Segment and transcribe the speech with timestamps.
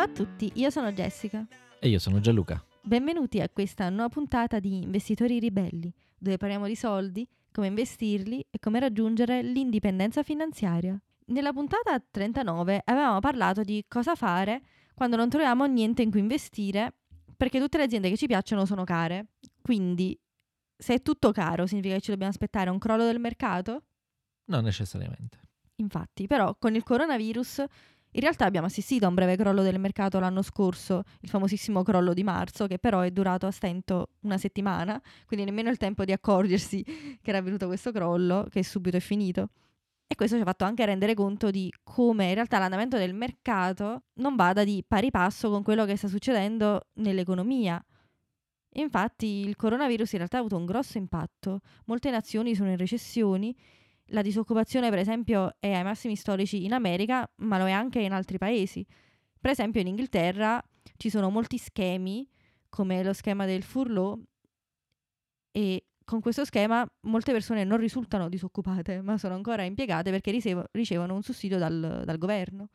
[0.00, 1.46] Ciao a tutti, io sono Jessica.
[1.78, 2.64] E io sono Gianluca.
[2.80, 8.58] Benvenuti a questa nuova puntata di Investitori Ribelli, dove parliamo di soldi, come investirli e
[8.58, 10.98] come raggiungere l'indipendenza finanziaria.
[11.26, 14.62] Nella puntata 39 avevamo parlato di cosa fare
[14.94, 16.94] quando non troviamo niente in cui investire
[17.36, 19.32] perché tutte le aziende che ci piacciono sono care.
[19.60, 20.18] Quindi,
[20.78, 23.82] se è tutto caro, significa che ci dobbiamo aspettare un crollo del mercato?
[24.46, 25.40] Non necessariamente.
[25.74, 27.64] Infatti, però, con il coronavirus
[28.12, 32.12] in realtà abbiamo assistito a un breve crollo del mercato l'anno scorso, il famosissimo crollo
[32.12, 36.12] di marzo, che però è durato a stento una settimana, quindi nemmeno il tempo di
[36.12, 36.82] accorgersi
[37.22, 39.50] che era avvenuto questo crollo, che subito è finito.
[40.08, 44.06] E questo ci ha fatto anche rendere conto di come in realtà l'andamento del mercato
[44.14, 47.80] non vada di pari passo con quello che sta succedendo nell'economia.
[48.74, 51.60] Infatti il coronavirus in realtà ha avuto un grosso impatto.
[51.84, 53.56] Molte nazioni sono in recessioni
[54.10, 58.12] la disoccupazione, per esempio, è ai massimi storici in America, ma lo è anche in
[58.12, 58.86] altri paesi.
[59.40, 60.62] Per esempio, in Inghilterra
[60.96, 62.28] ci sono molti schemi,
[62.68, 64.20] come lo schema del furlough,
[65.52, 70.66] e con questo schema molte persone non risultano disoccupate, ma sono ancora impiegate perché ricevo-
[70.72, 72.70] ricevono un sussidio dal, dal governo.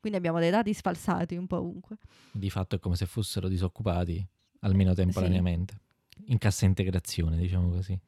[0.00, 1.98] Quindi abbiamo dei dati sfalsati un po' ovunque.
[2.32, 4.24] Di fatto è come se fossero disoccupati,
[4.60, 5.80] almeno temporaneamente.
[6.08, 6.30] Sì.
[6.30, 7.98] In cassa integrazione, diciamo così.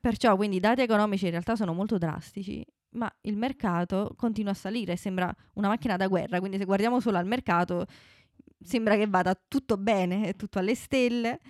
[0.00, 4.54] Perciò quindi i dati economici in realtà sono molto drastici, ma il mercato continua a
[4.54, 7.86] salire, sembra una macchina da guerra, quindi se guardiamo solo al mercato
[8.62, 11.40] sembra che vada tutto bene, è tutto alle stelle.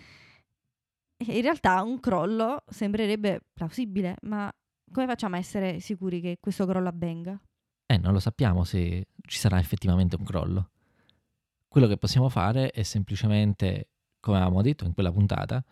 [1.18, 4.52] In realtà un crollo sembrerebbe plausibile, ma
[4.92, 7.38] come facciamo a essere sicuri che questo crollo avvenga?
[7.86, 10.70] Eh, non lo sappiamo se ci sarà effettivamente un crollo.
[11.68, 15.62] Quello che possiamo fare è semplicemente, come avevamo detto in quella puntata,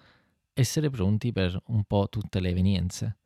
[0.61, 3.19] essere pronti per un po' tutte le evenienze.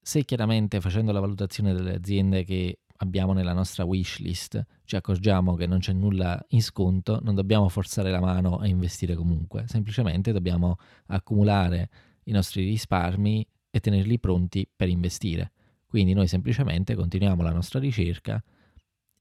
[0.00, 5.54] Se chiaramente facendo la valutazione delle aziende che abbiamo nella nostra wish list ci accorgiamo
[5.54, 10.32] che non c'è nulla in sconto, non dobbiamo forzare la mano a investire comunque, semplicemente
[10.32, 10.76] dobbiamo
[11.08, 11.90] accumulare
[12.24, 15.52] i nostri risparmi e tenerli pronti per investire.
[15.86, 18.42] Quindi noi semplicemente continuiamo la nostra ricerca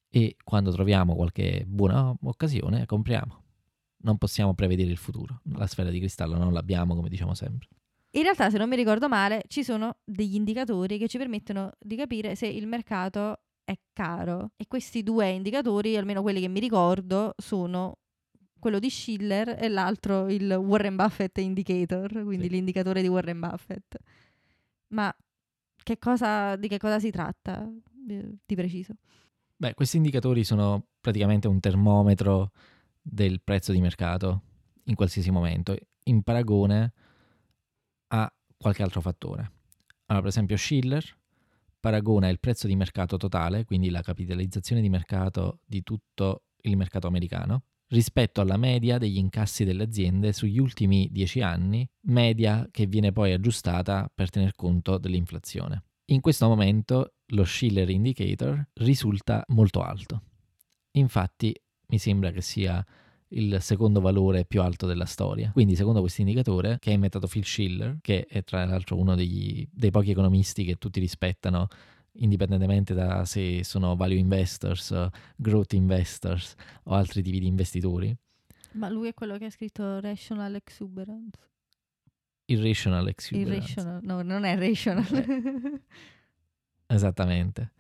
[0.09, 3.46] e quando troviamo qualche buona occasione compriamo
[3.99, 5.41] non possiamo prevedere il futuro.
[5.53, 7.67] La sfera di cristallo non l'abbiamo, come diciamo sempre.
[8.11, 11.95] In realtà, se non mi ricordo male, ci sono degli indicatori che ci permettono di
[11.95, 14.51] capire se il mercato è caro.
[14.55, 17.97] E questi due indicatori, almeno quelli che mi ricordo, sono
[18.59, 22.49] quello di Schiller e l'altro il Warren Buffett Indicator, quindi sì.
[22.49, 23.97] l'indicatore di Warren Buffett.
[24.89, 25.13] Ma
[25.83, 28.93] che cosa, di che cosa si tratta di preciso?
[29.55, 32.51] Beh, questi indicatori sono praticamente un termometro
[33.09, 34.41] del prezzo di mercato
[34.85, 36.94] in qualsiasi momento, in paragone
[38.07, 39.51] a qualche altro fattore.
[40.06, 41.03] Allora, per esempio, Schiller
[41.79, 47.07] paragona il prezzo di mercato totale, quindi la capitalizzazione di mercato di tutto il mercato
[47.07, 53.12] americano, rispetto alla media degli incassi delle aziende sugli ultimi dieci anni, media che viene
[53.12, 55.84] poi aggiustata per tener conto dell'inflazione.
[56.09, 60.22] In questo momento lo Schiller Indicator risulta molto alto.
[60.91, 61.53] Infatti
[61.87, 62.85] mi sembra che sia
[63.29, 65.51] il secondo valore più alto della storia.
[65.51, 69.67] Quindi, secondo questo indicatore, che ha inventato Phil Schiller, che è tra l'altro uno degli,
[69.71, 71.67] dei pochi economisti che tutti rispettano,
[72.19, 78.15] indipendentemente da se sono value investors, growth investors o altri tipi di investitori.
[78.73, 81.39] Ma lui è quello che ha scritto Rational Exuberance.
[82.45, 83.55] Irrational Exuberance.
[83.55, 85.05] Irrational, no, non è rational.
[85.13, 85.81] Eh.
[86.87, 87.71] Esattamente.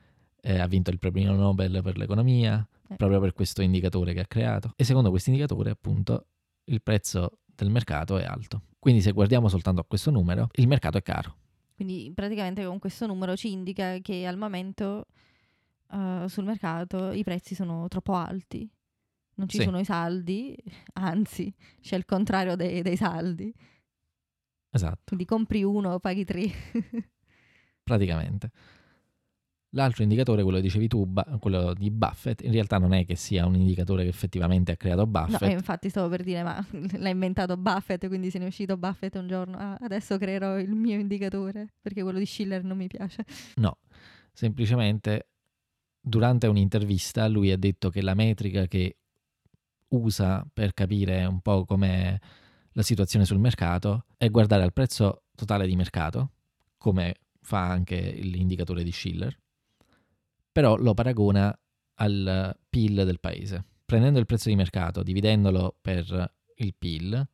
[0.41, 2.67] Eh, ha vinto il premio Nobel per l'economia.
[2.95, 4.73] Proprio per questo indicatore che ha creato.
[4.75, 6.27] E secondo questo indicatore, appunto,
[6.65, 8.63] il prezzo del mercato è alto.
[8.79, 11.35] Quindi se guardiamo soltanto a questo numero, il mercato è caro.
[11.75, 15.05] Quindi praticamente con questo numero ci indica che al momento
[15.89, 18.69] uh, sul mercato i prezzi sono troppo alti.
[19.35, 19.63] Non ci sì.
[19.63, 20.57] sono i saldi,
[20.93, 23.53] anzi c'è il contrario dei, dei saldi.
[24.69, 25.03] Esatto.
[25.05, 26.45] Quindi compri uno, paghi tre.
[27.83, 28.51] Praticamente.
[29.71, 33.45] L'altro indicatore, quello che dicevi tu, quello di Buffett, in realtà non è che sia
[33.45, 35.41] un indicatore che effettivamente ha creato Buffett.
[35.41, 36.65] No, infatti stavo per dire, ma
[36.97, 40.69] l'ha inventato Buffett, quindi se ne è uscito Buffett un giorno, ah, adesso creerò il
[40.69, 43.25] mio indicatore, perché quello di Schiller non mi piace.
[43.55, 43.77] No,
[44.31, 45.27] semplicemente
[45.99, 48.97] durante un'intervista lui ha detto che la metrica che
[49.89, 52.17] usa per capire un po' com'è
[52.71, 56.31] la situazione sul mercato è guardare al prezzo totale di mercato,
[56.77, 59.35] come fa anche l'indicatore di Schiller,
[60.57, 61.55] però lo paragona
[61.99, 63.63] al PIL del paese.
[63.85, 67.27] Prendendo il prezzo di mercato, dividendolo per il PIL,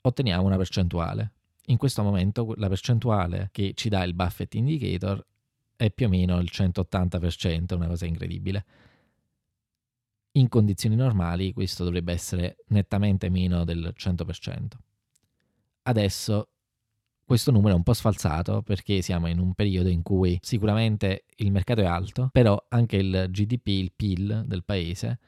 [0.00, 1.34] otteniamo una percentuale.
[1.66, 5.24] In questo momento la percentuale che ci dà il Buffett Indicator
[5.76, 8.64] è più o meno il 180%, una cosa incredibile.
[10.32, 14.72] in condizioni normali questo dovrebbe essere nettamente meno del 100%.
[15.82, 16.48] Adesso
[17.26, 21.50] questo numero è un po' sfalsato perché siamo in un periodo in cui sicuramente il
[21.50, 25.18] mercato è alto, però anche il GDP, il PIL del paese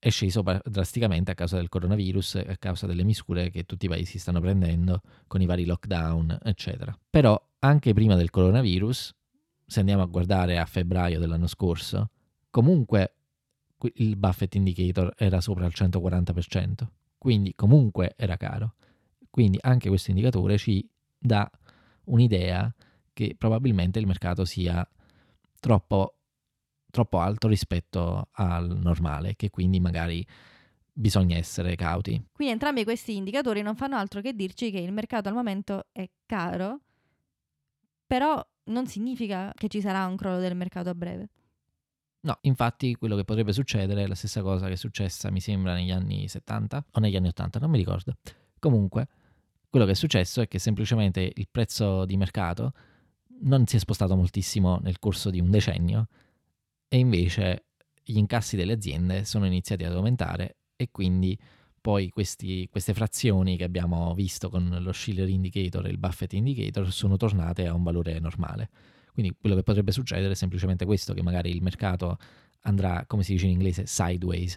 [0.00, 4.18] è sceso drasticamente a causa del coronavirus a causa delle misure che tutti i paesi
[4.18, 6.98] stanno prendendo con i vari lockdown, eccetera.
[7.08, 9.14] Però anche prima del coronavirus,
[9.64, 12.10] se andiamo a guardare a febbraio dell'anno scorso,
[12.50, 13.14] comunque
[13.94, 16.86] il Buffett Indicator era sopra il 140%,
[17.16, 18.74] quindi comunque era caro.
[19.30, 20.84] Quindi anche questo indicatore ci
[21.22, 21.48] dà
[22.04, 22.72] un'idea
[23.12, 24.86] che probabilmente il mercato sia
[25.60, 26.16] troppo,
[26.90, 30.26] troppo alto rispetto al normale, che quindi magari
[30.92, 32.22] bisogna essere cauti.
[32.32, 36.08] Quindi entrambi questi indicatori non fanno altro che dirci che il mercato al momento è
[36.26, 36.80] caro,
[38.06, 41.28] però non significa che ci sarà un crollo del mercato a breve.
[42.24, 45.74] No, infatti quello che potrebbe succedere è la stessa cosa che è successa, mi sembra,
[45.74, 48.16] negli anni 70 o negli anni 80, non mi ricordo.
[48.60, 49.08] Comunque,
[49.72, 52.74] quello che è successo è che semplicemente il prezzo di mercato
[53.40, 56.08] non si è spostato moltissimo nel corso di un decennio
[56.88, 57.68] e invece
[58.04, 61.38] gli incassi delle aziende sono iniziati ad aumentare e quindi
[61.80, 66.92] poi questi, queste frazioni che abbiamo visto con lo Schiller Indicator e il Buffett Indicator
[66.92, 68.68] sono tornate a un valore normale.
[69.14, 72.18] Quindi quello che potrebbe succedere è semplicemente questo, che magari il mercato
[72.64, 74.54] andrà, come si dice in inglese, sideways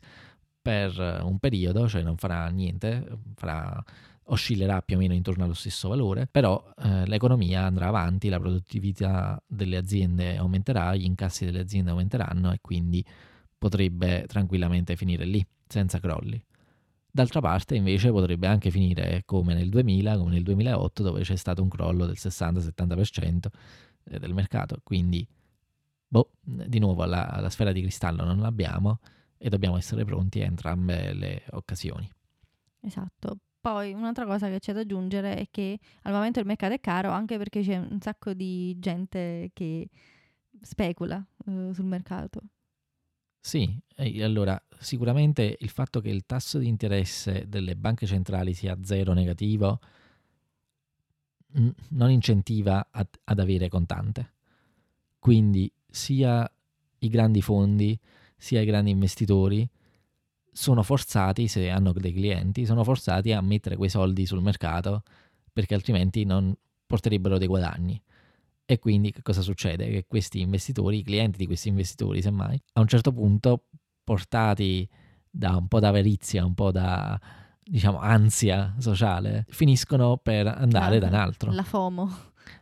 [0.62, 3.82] per un periodo, cioè non farà niente, farà
[4.28, 9.42] oscillerà più o meno intorno allo stesso valore, però eh, l'economia andrà avanti, la produttività
[9.46, 13.06] delle aziende aumenterà, gli incassi delle aziende aumenteranno e quindi
[13.58, 16.44] potrebbe tranquillamente finire lì, senza crolli.
[17.12, 21.62] D'altra parte invece potrebbe anche finire come nel 2000, come nel 2008, dove c'è stato
[21.62, 23.46] un crollo del 60-70%
[24.06, 25.26] eh, del mercato, quindi
[26.08, 29.00] boh, di nuovo la, la sfera di cristallo non l'abbiamo
[29.38, 32.10] e dobbiamo essere pronti a entrambe le occasioni.
[32.82, 36.80] Esatto, poi un'altra cosa che c'è da aggiungere è che al momento il mercato è
[36.80, 39.90] caro anche perché c'è un sacco di gente che
[40.62, 42.42] specula uh, sul mercato.
[43.40, 43.76] Sì,
[44.22, 49.80] allora sicuramente il fatto che il tasso di interesse delle banche centrali sia zero negativo
[51.90, 54.34] non incentiva ad, ad avere contante.
[55.18, 56.48] Quindi sia
[57.00, 58.00] i grandi fondi
[58.38, 59.68] sia i grandi investitori
[60.56, 65.04] sono forzati, se hanno dei clienti, sono forzati a mettere quei soldi sul mercato
[65.52, 66.56] perché altrimenti non
[66.88, 68.02] porterebbero dei guadagni.
[68.64, 69.90] E quindi che cosa succede?
[69.90, 73.66] Che questi investitori, i clienti di questi investitori, semmai, a un certo punto,
[74.02, 74.88] portati
[75.30, 77.20] da un po' d'avarizia, un po' da
[77.62, 81.52] diciamo ansia sociale, finiscono per andare ah, da un altro.
[81.52, 82.10] La FOMO.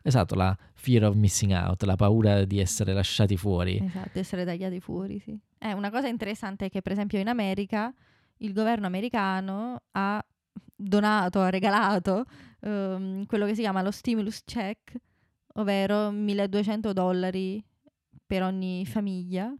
[0.02, 3.80] Esatto, la fear of missing out, la paura di essere lasciati fuori.
[3.84, 5.38] Esatto, essere tagliati fuori, sì.
[5.64, 7.94] Eh, una cosa interessante è che per esempio in America
[8.40, 10.22] il governo americano ha
[10.76, 12.26] donato, ha regalato
[12.60, 14.94] um, quello che si chiama lo stimulus check,
[15.54, 17.64] ovvero 1200 dollari
[18.26, 19.56] per ogni famiglia,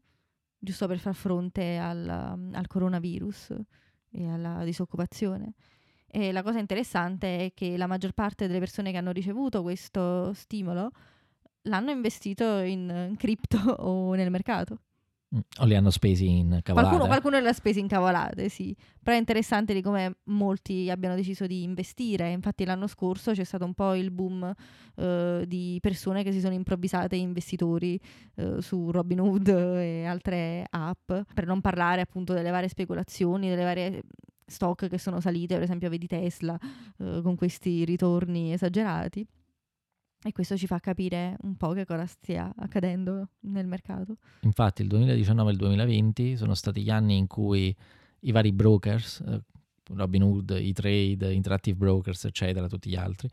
[0.60, 2.06] giusto per far fronte al,
[2.52, 3.56] al coronavirus
[4.12, 5.54] e alla disoccupazione.
[6.06, 10.34] E la cosa interessante è che la maggior parte delle persone che hanno ricevuto questo
[10.34, 10.92] stimolo
[11.62, 14.80] l'hanno investito in cripto o nel mercato.
[15.34, 16.72] O li hanno spesi in cavolate?
[16.74, 18.76] Qualcuno, qualcuno li ha spesi in cavolate, sì.
[19.02, 22.30] Però è interessante di come molti abbiano deciso di investire.
[22.32, 24.54] Infatti l'anno scorso c'è stato un po' il boom
[24.96, 28.00] uh, di persone che si sono improvvisate investitori
[28.36, 31.12] uh, su Robinhood e altre app.
[31.34, 34.02] Per non parlare appunto delle varie speculazioni, delle varie
[34.46, 36.56] stock che sono salite, per esempio vedi Tesla
[36.98, 39.26] uh, con questi ritorni esagerati.
[40.26, 44.18] E questo ci fa capire un po' che cosa stia accadendo nel mercato.
[44.42, 47.76] Infatti il 2019 e il 2020 sono stati gli anni in cui
[48.22, 49.42] i vari brokers, eh,
[49.94, 53.30] Robinhood, E-Trade, Interactive Brokers, eccetera, tutti gli altri,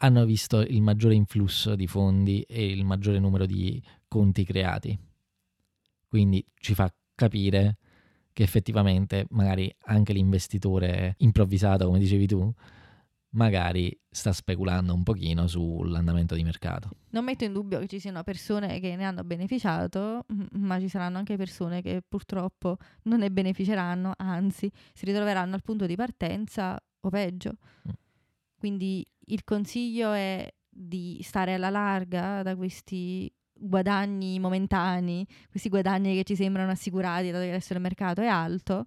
[0.00, 4.98] hanno visto il maggiore influsso di fondi e il maggiore numero di conti creati.
[6.06, 7.78] Quindi ci fa capire
[8.34, 12.52] che effettivamente magari anche l'investitore improvvisato, come dicevi tu,
[13.30, 16.90] magari sta speculando un pochino sull'andamento di mercato.
[17.10, 21.18] Non metto in dubbio che ci siano persone che ne hanno beneficiato, ma ci saranno
[21.18, 27.08] anche persone che purtroppo non ne beneficeranno, anzi si ritroveranno al punto di partenza o
[27.08, 27.56] peggio.
[27.88, 27.92] Mm.
[28.58, 36.24] Quindi il consiglio è di stare alla larga da questi guadagni momentanei, questi guadagni che
[36.24, 38.86] ci sembrano assicurati dato che adesso il mercato è alto,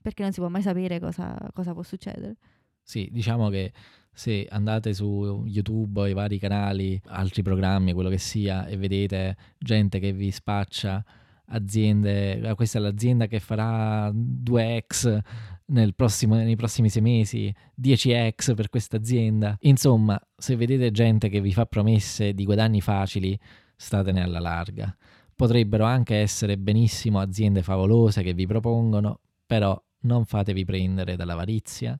[0.00, 2.36] perché non si può mai sapere cosa, cosa può succedere.
[2.82, 3.72] Sì, diciamo che
[4.12, 9.98] se andate su YouTube, i vari canali, altri programmi, quello che sia, e vedete gente
[9.98, 11.02] che vi spaccia
[11.46, 15.18] aziende, questa è l'azienda che farà 2x
[15.66, 19.56] nel prossimo, nei prossimi sei mesi, 10x per questa azienda.
[19.60, 23.38] Insomma, se vedete gente che vi fa promesse di guadagni facili,
[23.76, 24.94] statene alla larga.
[25.34, 31.98] Potrebbero anche essere benissimo aziende favolose che vi propongono, però non fatevi prendere dall'avarizia,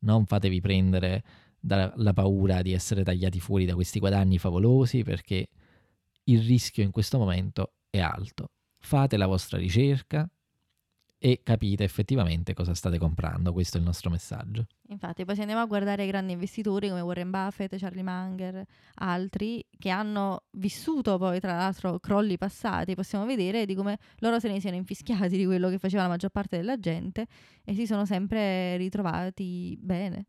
[0.00, 1.24] non fatevi prendere
[1.58, 5.48] dalla paura di essere tagliati fuori da questi guadagni favolosi perché
[6.24, 8.48] il rischio in questo momento è alto.
[8.78, 10.28] Fate la vostra ricerca,
[11.22, 13.52] e capite effettivamente cosa state comprando.
[13.52, 14.64] Questo è il nostro messaggio.
[14.88, 19.62] Infatti, poi se andiamo a guardare i grandi investitori come Warren Buffett, Charlie Munger, altri
[19.78, 24.60] che hanno vissuto poi tra l'altro crolli passati, possiamo vedere di come loro se ne
[24.60, 27.26] siano infischiati di quello che faceva la maggior parte della gente
[27.64, 30.24] e si sono sempre ritrovati bene.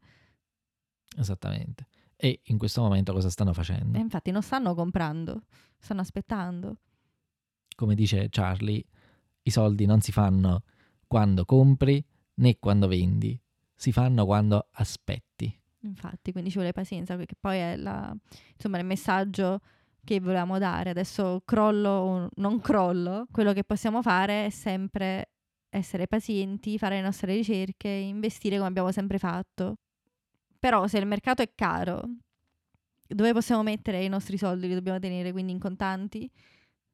[1.17, 1.87] Esattamente.
[2.17, 3.97] E in questo momento cosa stanno facendo?
[3.97, 5.43] E infatti non stanno comprando,
[5.79, 6.79] stanno aspettando.
[7.77, 8.83] Come dice Charlie,
[9.43, 10.63] i soldi non si fanno
[11.11, 12.01] quando compri
[12.35, 13.37] né quando vendi,
[13.75, 15.53] si fanno quando aspetti.
[15.81, 18.15] Infatti, quindi ci vuole pazienza, perché poi è la,
[18.53, 19.59] insomma, il messaggio
[20.05, 20.91] che volevamo dare.
[20.91, 25.31] Adesso crollo o non crollo, quello che possiamo fare è sempre
[25.67, 29.79] essere pazienti, fare le nostre ricerche, investire come abbiamo sempre fatto.
[30.59, 32.01] Però se il mercato è caro,
[33.05, 34.69] dove possiamo mettere i nostri soldi?
[34.69, 36.31] Li dobbiamo tenere quindi in contanti?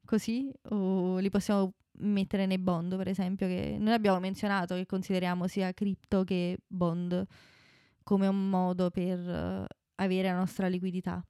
[0.04, 0.50] Così?
[0.70, 5.72] O li possiamo mettere nei bond, per esempio, che noi abbiamo menzionato che consideriamo sia
[5.72, 7.24] cripto che bond
[8.02, 9.64] come un modo per uh,
[9.96, 11.22] avere la nostra liquidità.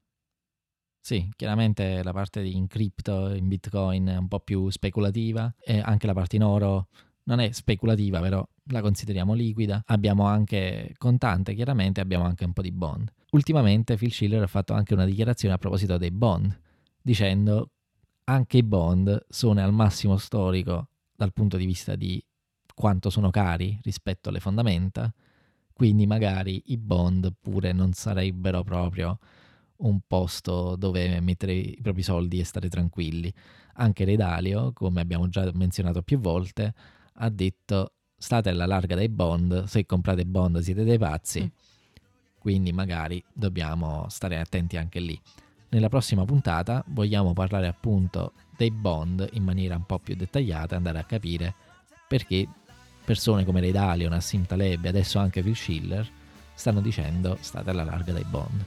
[1.01, 6.07] Sì, chiaramente la parte in cripto, in bitcoin è un po' più speculativa e anche
[6.07, 6.89] la parte in oro
[7.25, 9.83] non è speculativa, però la consideriamo liquida.
[9.87, 13.13] Abbiamo anche contante, chiaramente abbiamo anche un po' di bond.
[13.31, 16.59] Ultimamente Phil Schiller ha fatto anche una dichiarazione a proposito dei bond,
[17.01, 17.71] dicendo
[18.29, 22.23] anche i bond sono al massimo storico dal punto di vista di
[22.75, 25.13] quanto sono cari rispetto alle fondamenta,
[25.73, 29.19] quindi magari i bond pure non sarebbero proprio
[29.79, 33.33] un posto dove mettere i propri soldi e stare tranquilli.
[33.75, 36.75] Anche Redalio, come abbiamo già menzionato più volte,
[37.15, 41.47] ha detto state alla larga dai bond, se comprate bond siete dei pazzi, mm.
[42.39, 45.21] quindi magari dobbiamo stare attenti anche lì.
[45.71, 50.77] Nella prossima puntata vogliamo parlare appunto dei bond in maniera un po' più dettagliata e
[50.79, 51.55] andare a capire
[52.07, 52.49] perché
[53.05, 56.09] persone come Ray Dalio, Nassim Taleb e adesso anche Phil Schiller
[56.55, 58.65] stanno dicendo state alla larga dai bond.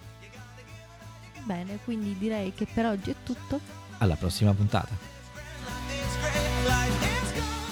[1.43, 3.59] Bene, quindi direi che per oggi è tutto.
[3.97, 4.95] Alla prossima puntata.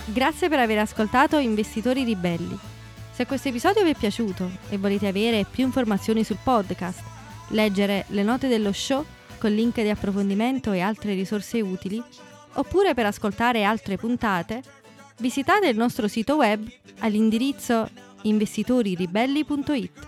[0.05, 2.57] Grazie per aver ascoltato Investitori Ribelli.
[3.11, 7.03] Se questo episodio vi è piaciuto e volete avere più informazioni sul podcast,
[7.49, 9.05] leggere le note dello show,
[9.39, 12.01] con link di approfondimento e altre risorse utili,
[12.53, 14.61] oppure per ascoltare altre puntate,
[15.19, 16.67] visitate il nostro sito web
[16.99, 17.89] all'indirizzo
[18.23, 20.07] investitoriribelli.it.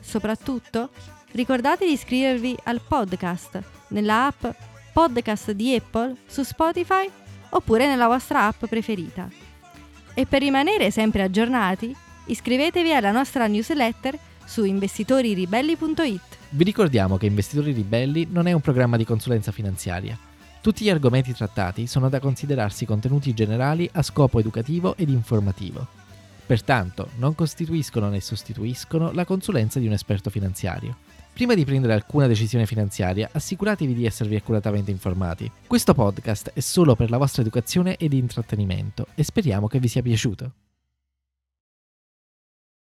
[0.00, 0.90] Soprattutto,
[1.32, 4.44] ricordate di iscrivervi al podcast nella app
[4.92, 7.08] Podcast di Apple su Spotify
[7.50, 9.28] oppure nella vostra app preferita.
[10.14, 11.94] E per rimanere sempre aggiornati,
[12.26, 16.39] iscrivetevi alla nostra newsletter su investitoriribelli.it.
[16.52, 20.18] Vi ricordiamo che Investitori Ribelli non è un programma di consulenza finanziaria.
[20.60, 25.86] Tutti gli argomenti trattati sono da considerarsi contenuti generali a scopo educativo ed informativo.
[26.44, 30.96] Pertanto, non costituiscono né sostituiscono la consulenza di un esperto finanziario.
[31.32, 35.48] Prima di prendere alcuna decisione finanziaria, assicuratevi di esservi accuratamente informati.
[35.68, 40.02] Questo podcast è solo per la vostra educazione ed intrattenimento e speriamo che vi sia
[40.02, 40.52] piaciuto.